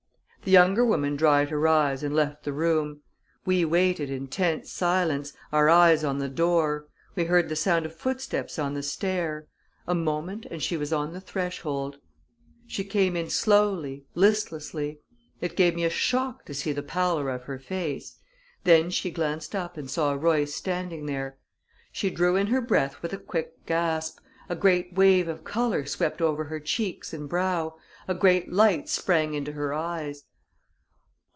The 0.43 0.49
younger 0.49 0.83
woman 0.83 1.15
dried 1.15 1.51
her 1.51 1.67
eyes 1.67 2.01
and 2.01 2.15
left 2.15 2.43
the 2.45 2.51
room. 2.51 3.01
We 3.45 3.63
waited 3.63 4.09
in 4.09 4.27
tense 4.27 4.71
silence, 4.71 5.33
our 5.51 5.69
eyes 5.69 6.03
on 6.03 6.17
the 6.17 6.29
door. 6.29 6.87
We 7.13 7.25
heard 7.25 7.47
the 7.47 7.55
sound 7.55 7.85
of 7.85 7.93
footsteps 7.95 8.57
on 8.57 8.73
the 8.73 8.81
stair; 8.81 9.45
a 9.87 9.93
moment, 9.93 10.47
and 10.49 10.61
she 10.63 10.77
was 10.77 10.91
on 10.91 11.13
the 11.13 11.21
threshold. 11.21 11.99
She 12.65 12.83
came 12.83 13.15
in 13.15 13.29
slowly, 13.29 14.07
listlessly 14.15 14.99
it 15.41 15.55
gave 15.55 15.75
me 15.75 15.83
a 15.85 15.91
shock 15.91 16.43
to 16.45 16.55
see 16.55 16.71
the 16.73 16.81
pallor 16.81 17.29
of 17.29 17.43
her 17.43 17.59
face. 17.59 18.17
Then 18.63 18.89
she 18.89 19.11
glanced 19.11 19.53
up 19.55 19.77
and 19.77 19.87
saw 19.91 20.13
Royce 20.13 20.55
standing 20.55 21.05
there; 21.05 21.37
she 21.91 22.09
drew 22.09 22.35
in 22.35 22.47
her 22.47 22.61
breath 22.61 23.03
with 23.03 23.13
a 23.13 23.19
quick 23.19 23.67
gasp, 23.67 24.17
a 24.49 24.55
great 24.55 24.93
wave 24.95 25.27
of 25.27 25.43
color 25.43 25.85
swept 25.85 26.19
over 26.19 26.45
her 26.45 26.59
cheeks 26.59 27.13
and 27.13 27.29
brow, 27.29 27.75
a 28.07 28.15
great 28.15 28.51
light 28.51 28.89
sprang 28.89 29.35
into 29.35 29.51
her 29.51 29.71
eyes. 29.71 30.23